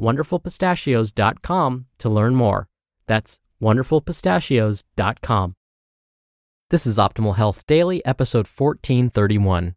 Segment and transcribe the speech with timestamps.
[0.00, 2.68] wonderfulpistachios.com to learn more.
[3.06, 5.54] That's wonderfulpistachios.com.
[6.68, 9.76] This is Optimal Health Daily, episode 1431.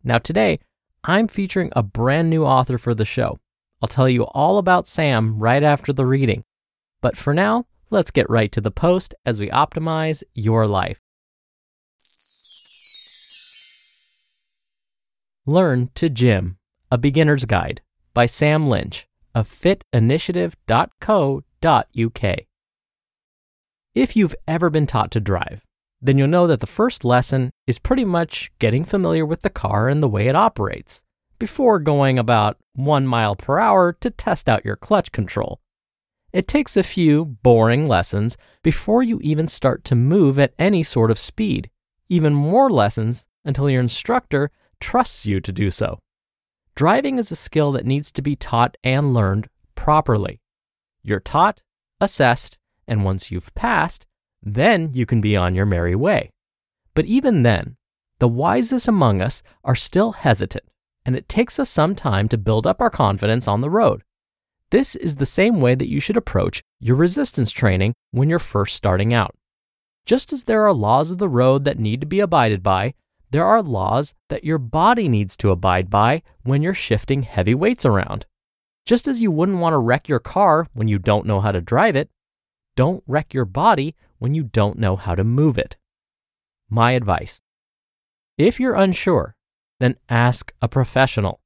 [0.04, 0.60] Now, today,
[1.04, 3.40] I'm featuring a brand new author for the show.
[3.82, 6.44] I'll tell you all about Sam right after the reading.
[7.02, 11.00] But for now, let's get right to the post as we optimize your life.
[15.48, 16.60] Learn to Gym,
[16.92, 17.82] a beginner's guide
[18.14, 22.40] by Sam Lynch of fitnitiative.co.uk.
[23.94, 25.66] If you've ever been taught to drive,
[26.00, 29.90] then you'll know that the first lesson is pretty much getting familiar with the car
[29.90, 31.04] and the way it operates
[31.42, 35.60] before going about one mile per hour to test out your clutch control.
[36.32, 41.10] It takes a few boring lessons before you even start to move at any sort
[41.10, 41.72] of speed,
[42.10, 45.98] even more lessons until your instructor trusts you to do so.
[46.76, 50.42] Driving is a skill that needs to be taught and learned properly.
[51.02, 51.64] You're taught,
[52.00, 54.06] assessed, and once you've passed,
[54.44, 56.30] then you can be on your merry way.
[56.94, 57.78] But even then,
[58.20, 60.66] the wisest among us are still hesitant,
[61.06, 64.04] and it takes us some time to build up our confidence on the road.
[64.70, 68.76] This is the same way that you should approach your resistance training when you're first
[68.76, 69.36] starting out.
[70.06, 72.94] Just as there are laws of the road that need to be abided by,
[73.32, 77.86] there are laws that your body needs to abide by when you're shifting heavy weights
[77.86, 78.26] around.
[78.86, 81.62] Just as you wouldn't want to wreck your car when you don't know how to
[81.62, 82.10] drive it,
[82.76, 85.78] don't wreck your body when you don't know how to move it.
[86.70, 87.42] My advice
[88.38, 89.36] if you're unsure,
[89.82, 91.42] then ask a professional.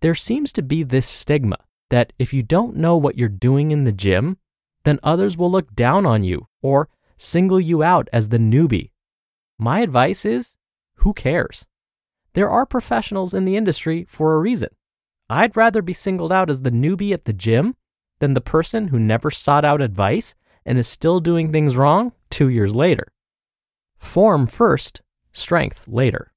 [0.00, 1.56] There seems to be this stigma
[1.90, 4.38] that if you don't know what you're doing in the gym,
[4.84, 8.90] then others will look down on you or single you out as the newbie.
[9.58, 10.56] My advice is
[10.96, 11.66] who cares?
[12.34, 14.70] There are professionals in the industry for a reason.
[15.30, 17.76] I'd rather be singled out as the newbie at the gym
[18.18, 20.34] than the person who never sought out advice
[20.66, 23.12] and is still doing things wrong two years later.
[23.98, 25.00] Form first,
[25.32, 26.33] strength later.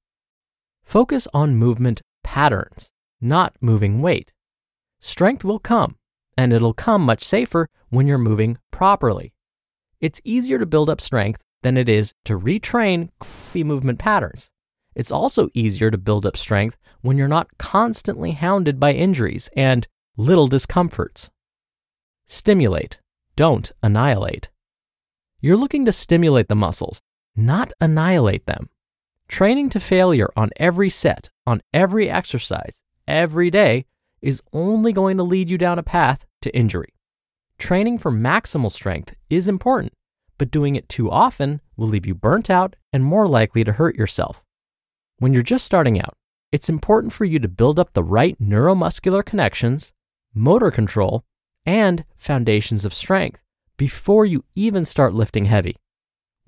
[0.88, 4.32] Focus on movement patterns, not moving weight.
[5.00, 5.96] Strength will come,
[6.34, 9.34] and it'll come much safer when you're moving properly.
[10.00, 14.50] It's easier to build up strength than it is to retrain crappy movement patterns.
[14.94, 19.86] It's also easier to build up strength when you're not constantly hounded by injuries and
[20.16, 21.28] little discomforts.
[22.26, 22.98] Stimulate,
[23.36, 24.48] don't annihilate.
[25.42, 27.02] You're looking to stimulate the muscles,
[27.36, 28.70] not annihilate them.
[29.28, 33.84] Training to failure on every set, on every exercise, every day
[34.22, 36.94] is only going to lead you down a path to injury.
[37.58, 39.92] Training for maximal strength is important,
[40.38, 43.96] but doing it too often will leave you burnt out and more likely to hurt
[43.96, 44.42] yourself.
[45.18, 46.14] When you're just starting out,
[46.50, 49.92] it's important for you to build up the right neuromuscular connections,
[50.32, 51.24] motor control,
[51.66, 53.42] and foundations of strength
[53.76, 55.76] before you even start lifting heavy.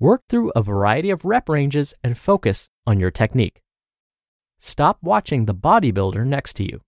[0.01, 3.61] Work through a variety of rep ranges and focus on your technique.
[4.57, 6.81] Stop watching the bodybuilder next to you.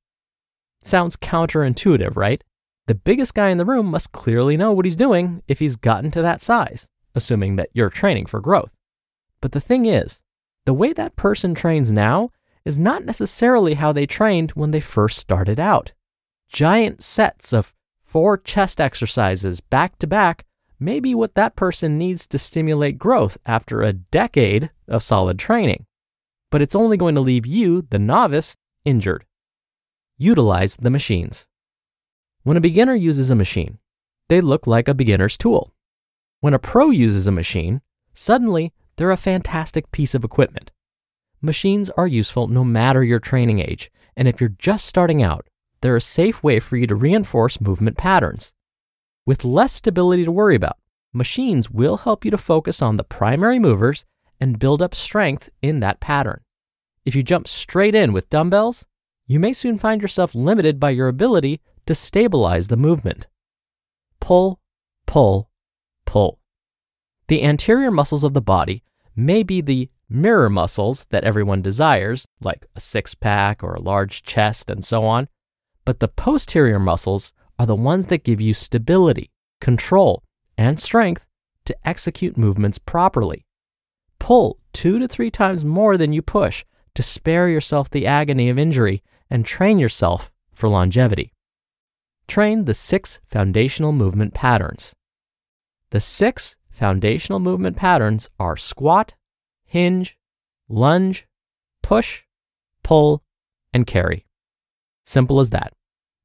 [0.82, 2.44] Sounds counterintuitive, right?
[2.88, 6.10] The biggest guy in the room must clearly know what he's doing if he's gotten
[6.10, 8.74] to that size, assuming that you're training for growth.
[9.42, 10.24] But the thing is,
[10.66, 12.32] the way that person trains now
[12.66, 15.94] is not necessarily how they trained when they first started out.
[16.50, 20.48] Giant sets of four chest exercises back to back
[20.84, 25.86] may be what that person needs to stimulate growth after a decade of solid training.
[26.52, 29.26] But it's only going to leave you, the novice, injured.
[30.18, 31.48] Utilize the machines.
[32.44, 33.80] When a beginner uses a machine,
[34.30, 35.74] they look like a beginner's tool.
[36.42, 37.82] When a pro uses a machine,
[38.14, 40.72] suddenly they're a fantastic piece of equipment.
[41.42, 45.48] Machines are useful no matter your training age, and if you're just starting out,
[45.82, 48.54] they're a safe way for you to reinforce movement patterns.
[49.26, 50.78] With less stability to worry about,
[51.14, 54.04] machines will help you to focus on the primary movers
[54.40, 56.42] and build up strength in that pattern.
[57.06, 58.86] If you jump straight in with dumbbells,
[59.26, 63.28] you may soon find yourself limited by your ability to stabilize the movement.
[64.20, 64.60] Pull,
[65.06, 65.50] pull,
[66.06, 66.40] pull.
[67.28, 68.84] The anterior muscles of the body
[69.16, 74.24] may be the mirror muscles that everyone desires, like a six pack or a large
[74.24, 75.30] chest and so on,
[75.86, 77.32] but the posterior muscles
[77.64, 79.32] are the ones that give you stability,
[79.62, 80.22] control,
[80.58, 81.26] and strength
[81.64, 83.46] to execute movements properly.
[84.20, 88.60] Pull two to three times more than you push to spare yourself the agony of
[88.60, 91.32] injury and train yourself for longevity.
[92.28, 94.94] Train the six foundational movement patterns.
[95.92, 99.14] The six foundational movement patterns are squat,
[99.64, 100.18] hinge,
[100.68, 101.28] lunge,
[101.82, 102.24] push,
[102.84, 103.24] pull,
[103.74, 104.26] and carry.
[105.06, 105.72] Simple as that.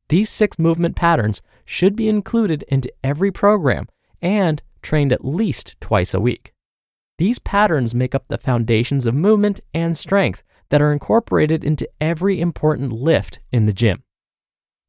[0.08, 3.88] These six movement patterns should be included into every program
[4.22, 6.52] and trained at least twice a week.
[7.18, 12.40] These patterns make up the foundations of movement and strength that are incorporated into every
[12.40, 14.02] important lift in the gym.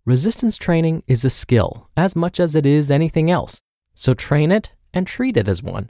[0.05, 3.61] Resistance training is a skill as much as it is anything else,
[3.95, 5.89] so train it and treat it as one.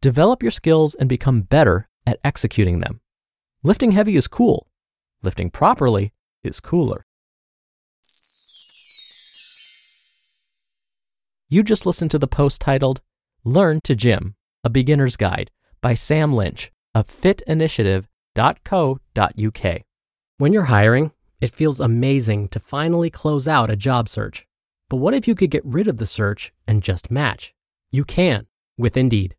[0.00, 3.00] Develop your skills and become better at executing them.
[3.62, 4.68] Lifting heavy is cool,
[5.22, 6.12] lifting properly
[6.42, 7.04] is cooler.
[11.52, 13.00] You just listened to the post titled
[13.42, 15.50] Learn to Gym, a Beginner's Guide
[15.80, 19.82] by Sam Lynch of fitnitiative.co.uk.
[20.38, 21.10] When you're hiring,
[21.40, 24.46] it feels amazing to finally close out a job search.
[24.88, 27.52] But what if you could get rid of the search and just match?
[27.90, 28.46] You can
[28.78, 29.34] with Indeed.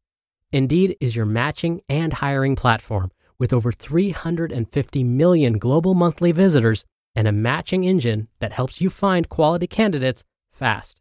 [0.51, 6.83] Indeed is your matching and hiring platform with over 350 million global monthly visitors
[7.15, 11.00] and a matching engine that helps you find quality candidates fast.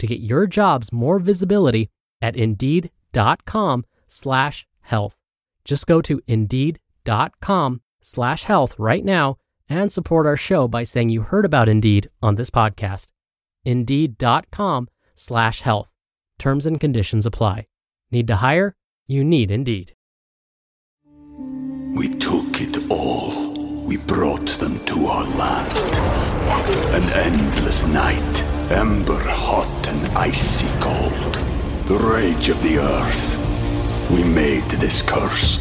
[0.00, 1.88] to get your jobs more visibility
[2.20, 5.16] at indeed.com slash health.
[5.64, 9.36] Just go to indeed.com slash health right now
[9.68, 13.06] and support our show by saying you heard about Indeed on this podcast.
[13.64, 15.90] Indeed.com slash health.
[16.38, 17.66] Terms and conditions apply.
[18.10, 18.74] Need to hire?
[19.06, 19.94] You need Indeed.
[21.94, 23.50] We took it all.
[23.84, 25.76] We brought them to our land.
[26.94, 31.34] An endless night, ember hot and icy cold.
[31.86, 33.36] The rage of the earth.
[34.10, 35.58] We made this curse.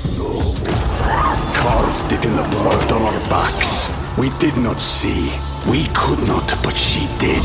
[1.56, 3.90] Carved it in the blood on our backs.
[4.18, 5.32] We did not see.
[5.70, 7.44] We could not, but she did.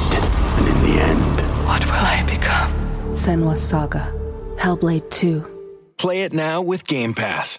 [0.59, 2.73] And in the end, What will I become?
[3.13, 4.13] Senua's Saga.
[4.57, 5.95] Hellblade 2.
[5.97, 7.59] Play it now with Game Pass.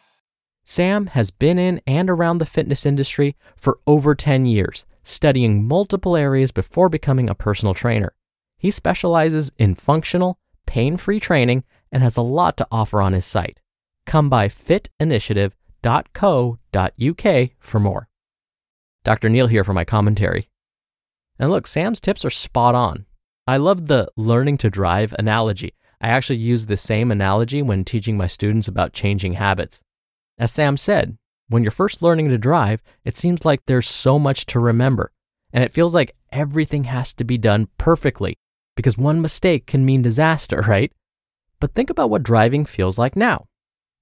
[0.63, 6.17] Sam has been in and around the fitness industry for over 10 years, studying multiple
[6.17, 8.13] areas before becoming a personal trainer.
[8.57, 13.25] He specializes in functional, pain free training and has a lot to offer on his
[13.25, 13.59] site.
[14.05, 18.09] Come by fitnitiative.co.uk for more.
[19.03, 19.29] Dr.
[19.29, 20.50] Neal here for my commentary.
[21.38, 23.05] And look, Sam's tips are spot on.
[23.47, 25.74] I love the learning to drive analogy.
[26.01, 29.81] I actually use the same analogy when teaching my students about changing habits.
[30.38, 31.17] As Sam said,
[31.48, 35.12] when you're first learning to drive, it seems like there's so much to remember,
[35.54, 38.38] and it feels like everything has to be done perfectly
[38.75, 40.92] because one mistake can mean disaster, right?
[41.60, 43.48] But think about what driving feels like now.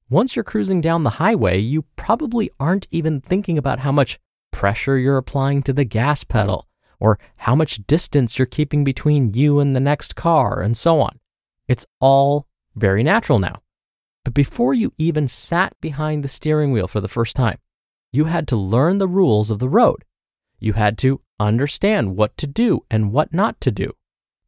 [0.10, 4.20] Once you're cruising down the highway, you probably aren't even thinking about how much
[4.52, 6.68] pressure you're applying to the gas pedal
[7.00, 11.20] or how much distance you're keeping between you and the next car and so on.
[11.68, 13.63] It's all very natural now.
[14.24, 17.58] But before you even sat behind the steering wheel for the first time,
[18.12, 20.06] you had to learn the rules of the road.
[20.60, 23.94] You had to understand what to do and what not to do.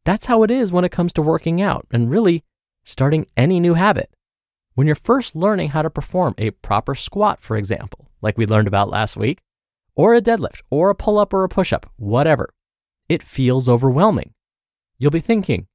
[0.06, 2.44] That's how it is when it comes to working out and really
[2.84, 4.12] starting any new habit.
[4.76, 8.68] When you're first learning how to perform a proper squat, for example, like we learned
[8.68, 9.42] about last week,
[9.96, 12.54] or a deadlift, or a pull up or a push up, whatever,
[13.10, 14.34] it feels overwhelming.
[14.98, 15.68] You'll be thinking,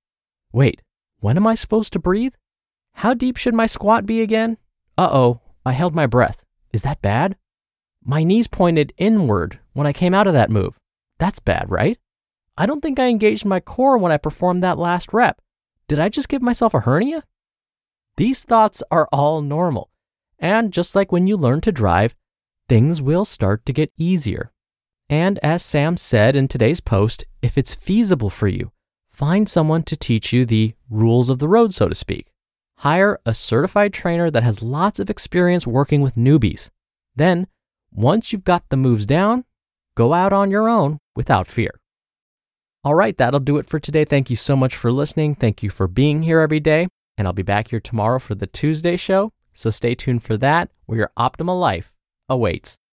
[0.53, 0.83] wait,
[1.19, 2.35] when am I supposed to breathe?
[3.01, 4.59] How deep should my squat be again?
[4.99, 6.45] Uh oh, I held my breath.
[6.71, 7.35] Is that bad?
[8.05, 10.79] My knees pointed inward when I came out of that move.
[11.19, 11.97] That's bad, right?
[12.59, 15.41] I don't think I engaged my core when I performed that last rep.
[15.89, 17.25] Did I just give myself a hernia?
[18.19, 19.89] These thoughts are all normal.
[20.39, 22.15] And just like when you learn to drive,
[22.69, 24.53] things will start to get easier.
[25.09, 28.73] And as Sam said in today's post, if it's feasible for you,
[29.11, 32.27] find someone to teach you the rules of the road, so to speak.
[32.81, 36.71] Hire a certified trainer that has lots of experience working with newbies.
[37.15, 37.47] Then,
[37.93, 39.45] once you've got the moves down,
[39.95, 41.79] go out on your own without fear.
[42.83, 44.07] All right, that'll do it for today.
[44.07, 45.35] Thank you so much for listening.
[45.35, 46.89] Thank you for being here every day.
[47.19, 49.31] And I'll be back here tomorrow for the Tuesday show.
[49.53, 51.93] So stay tuned for that, where your optimal life
[52.31, 52.80] awaits.